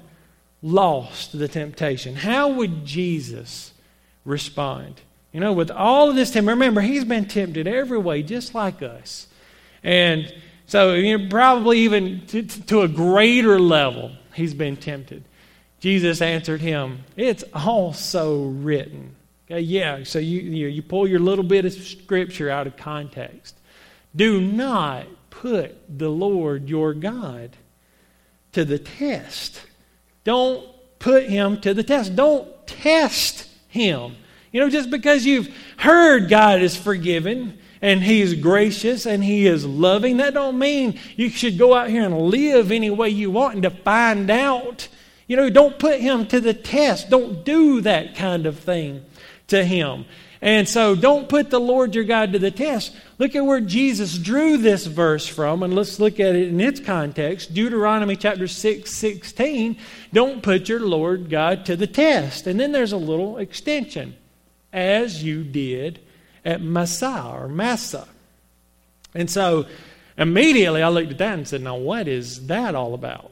[0.61, 2.15] lost the temptation.
[2.15, 3.73] How would Jesus
[4.25, 4.95] respond?
[5.31, 8.81] You know, with all of this temptation, remember, he's been tempted every way, just like
[8.81, 9.27] us.
[9.83, 10.33] And
[10.65, 15.23] so, you know, probably even to, to a greater level, he's been tempted.
[15.79, 19.15] Jesus answered him, It's also written.
[19.49, 23.55] Okay, yeah, so you, you, you pull your little bit of scripture out of context.
[24.15, 27.55] Do not put the Lord your God
[28.51, 29.61] to the test.
[30.23, 30.67] Don't
[30.99, 32.15] put him to the test.
[32.15, 34.15] Don't test him.
[34.51, 39.65] You know, just because you've heard God is forgiven and he's gracious and he is
[39.65, 43.53] loving, that don't mean you should go out here and live any way you want
[43.55, 44.87] and to find out
[45.29, 47.11] you know, don't put him to the test.
[47.11, 49.05] Don't do that kind of thing
[49.47, 50.05] to him.
[50.41, 52.95] And so don't put the Lord your God to the test.
[53.19, 56.79] Look at where Jesus drew this verse from, and let's look at it in its
[56.79, 57.53] context.
[57.53, 59.77] Deuteronomy chapter 6, 16.
[60.11, 62.47] Don't put your Lord God to the test.
[62.47, 64.15] And then there's a little extension,
[64.73, 65.99] as you did
[66.43, 68.07] at Massah or Massah.
[69.13, 69.67] And so
[70.17, 73.31] immediately I looked at that and said, Now, what is that all about?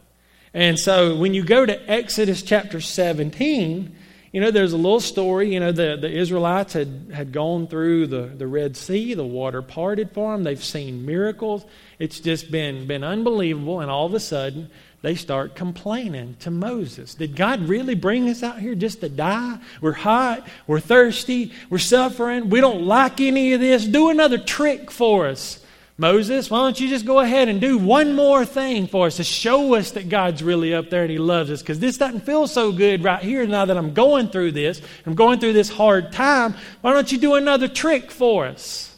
[0.58, 3.96] And so when you go to Exodus chapter 17,
[4.32, 5.54] you know, there's a little story.
[5.54, 9.62] You know, the, the Israelites had, had gone through the, the Red Sea, the water
[9.62, 11.64] parted for them, they've seen miracles.
[12.00, 13.82] It's just been, been unbelievable.
[13.82, 14.72] And all of a sudden,
[15.04, 17.14] they start complaining to Moses.
[17.14, 19.60] Did God really bring us out here just to die?
[19.80, 23.86] We're hot, we're thirsty, we're suffering, we don't like any of this.
[23.86, 25.64] Do another trick for us.
[26.00, 29.24] Moses, why don't you just go ahead and do one more thing for us to
[29.24, 31.62] show us that God's really up there and He loves us?
[31.62, 34.80] Because this doesn't feel so good right here now that I'm going through this.
[35.08, 36.54] I'm going through this hard time.
[36.82, 38.96] Why don't you do another trick for us?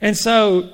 [0.00, 0.70] And so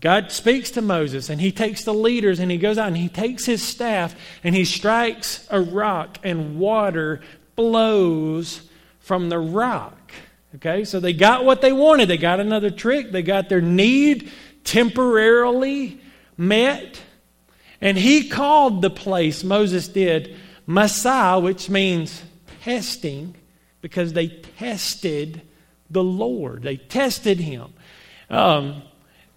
[0.00, 3.08] God speaks to Moses and he takes the leaders and he goes out and he
[3.08, 7.20] takes his staff and he strikes a rock and water
[7.56, 8.62] flows
[9.00, 10.12] from the rock.
[10.56, 12.06] Okay, so they got what they wanted.
[12.06, 13.10] They got another trick.
[13.10, 14.30] They got their need
[14.64, 16.00] temporarily
[16.36, 17.00] met.
[17.80, 22.22] And he called the place, Moses did, Massah, which means
[22.62, 23.36] testing,
[23.80, 25.42] because they tested
[25.90, 26.62] the Lord.
[26.62, 27.72] They tested him.
[28.30, 28.82] Um,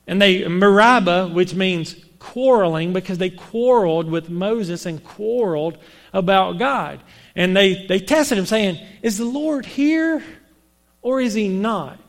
[0.07, 5.77] and they, Meribah, which means quarreling, because they quarreled with Moses and quarreled
[6.13, 7.01] about God.
[7.35, 10.23] And they, they tested him, saying, Is the Lord here
[11.01, 11.99] or is he not?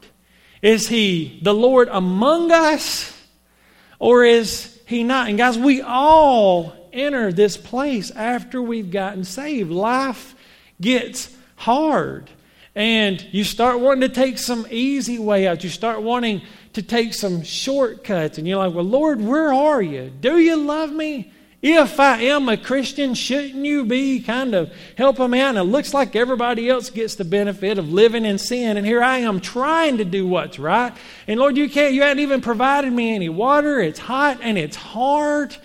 [0.62, 3.16] Is he the Lord among us
[3.98, 5.28] or is he not?
[5.28, 9.70] And guys, we all enter this place after we've gotten saved.
[9.70, 10.34] Life
[10.80, 12.30] gets hard.
[12.74, 15.64] and you start wanting to take some easy way out.
[15.64, 16.42] You start wanting
[16.74, 18.38] to take some shortcuts.
[18.38, 20.12] And you're like, well, Lord, where are you?
[20.20, 21.32] Do you love me?
[21.60, 25.50] If I am a Christian, shouldn't you be kind of helping me out?
[25.50, 28.76] And it looks like everybody else gets the benefit of living in sin.
[28.76, 30.92] And here I am trying to do what's right.
[31.26, 33.80] And Lord, you can't, you haven't even provided me any water.
[33.80, 35.56] It's hot and it's hard.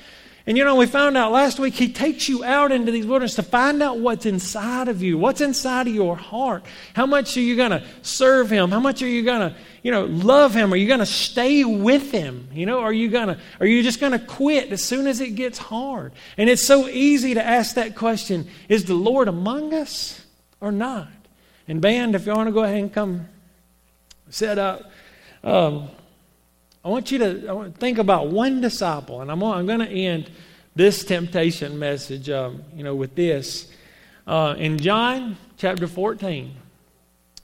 [0.46, 3.36] And you know, we found out last week, He takes you out into these wilderness
[3.36, 6.64] to find out what's inside of you, what's inside of your heart.
[6.94, 8.70] How much are you going to serve Him?
[8.70, 10.74] How much are you going to, you know, love Him?
[10.74, 12.50] Are you going to stay with Him?
[12.52, 15.22] You know, are you going to, are you just going to quit as soon as
[15.22, 16.12] it gets hard?
[16.38, 20.26] And it's so easy to ask that question is the Lord among us
[20.60, 21.08] or not?
[21.70, 23.30] And, band, if you want to go ahead and come
[24.30, 24.92] set up.
[25.44, 25.90] Um,
[26.86, 30.30] I want you to think about one disciple, and I'm, I'm going to end
[30.76, 33.72] this temptation message, um, you know, with this.
[34.28, 36.54] Uh, in John chapter 14,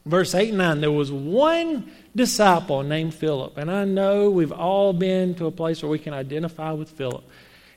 [0.06, 4.92] verse 8 and 9, there was one disciple named Philip, and I know we've all
[4.92, 7.24] been to a place where we can identify with Philip.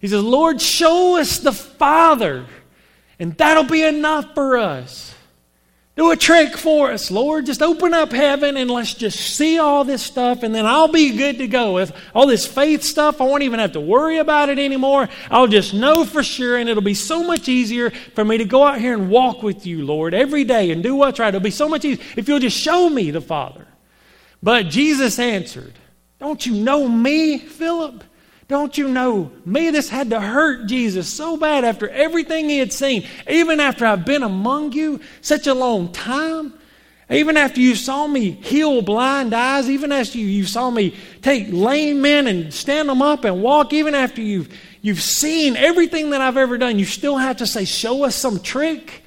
[0.00, 2.44] He says, Lord, show us the Father,
[3.20, 5.14] and that'll be enough for us.
[5.94, 7.44] Do a trick for us, Lord.
[7.44, 11.14] Just open up heaven and let's just see all this stuff, and then I'll be
[11.18, 11.74] good to go.
[11.74, 15.10] With all this faith stuff, I won't even have to worry about it anymore.
[15.30, 18.62] I'll just know for sure, and it'll be so much easier for me to go
[18.64, 21.28] out here and walk with you, Lord, every day and do what's right.
[21.28, 23.66] It'll be so much easier if you'll just show me the Father.
[24.42, 25.74] But Jesus answered,
[26.18, 28.02] Don't you know me, Philip?
[28.48, 29.70] Don't you know me?
[29.70, 34.04] This had to hurt Jesus so bad after everything he had seen, even after I've
[34.04, 36.54] been among you such a long time.
[37.10, 41.48] Even after you saw me heal blind eyes, even after you, you saw me take
[41.50, 44.48] lame men and stand them up and walk, even after you've,
[44.80, 48.40] you've seen everything that I've ever done, you still have to say, Show us some
[48.40, 49.02] trick.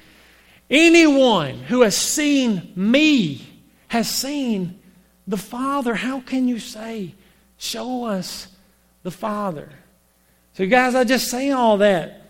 [0.70, 3.46] Anyone who has seen me
[3.88, 4.80] has seen
[5.26, 5.94] the Father.
[5.94, 7.14] How can you say,
[7.58, 8.48] Show us
[9.06, 9.70] the Father.
[10.54, 12.22] So, guys, I just say all that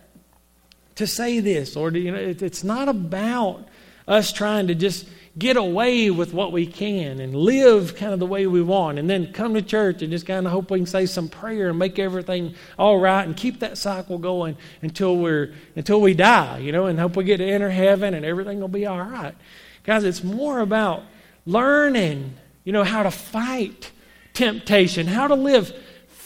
[0.96, 1.96] to say this, Lord.
[1.96, 3.66] You know, it, it's not about
[4.06, 5.08] us trying to just
[5.38, 9.08] get away with what we can and live kind of the way we want and
[9.08, 11.78] then come to church and just kind of hope we can say some prayer and
[11.78, 16.72] make everything all right and keep that cycle going until we're until we die you
[16.72, 19.34] know and hope we get to enter heaven and everything will be all right
[19.84, 21.02] guys it's more about
[21.44, 23.90] learning you know how to fight
[24.32, 25.70] temptation how to live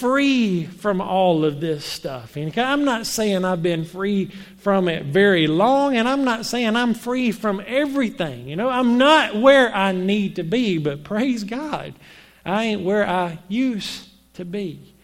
[0.01, 2.37] free from all of this stuff.
[2.37, 6.75] And I'm not saying I've been free from it very long, and I'm not saying
[6.75, 8.49] I'm free from everything.
[8.49, 11.95] You know, I'm not where I need to be, but praise God,
[12.47, 14.95] I ain't where I used to be.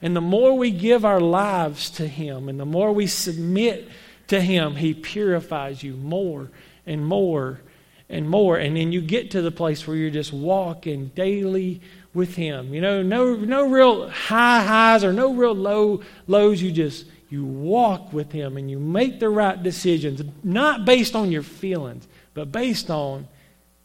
[0.00, 3.88] And the more we give our lives to Him and the more we submit
[4.28, 6.50] to Him, He purifies you more
[6.86, 7.60] and more
[8.08, 8.56] and more.
[8.56, 11.80] And then you get to the place where you're just walking daily
[12.14, 12.72] with him.
[12.72, 16.62] You know, no no real high highs or no real low lows.
[16.62, 21.32] You just you walk with him and you make the right decisions, not based on
[21.32, 23.28] your feelings, but based on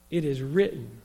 [0.09, 0.98] it is written.